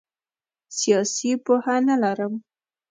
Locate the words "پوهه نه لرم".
1.45-2.33